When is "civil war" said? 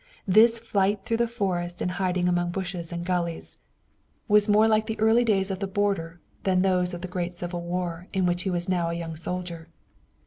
7.33-8.07